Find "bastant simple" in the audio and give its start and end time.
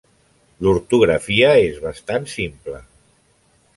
1.85-2.85